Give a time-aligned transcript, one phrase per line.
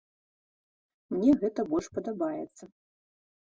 [1.11, 2.63] Мне гэта больш падабаецца.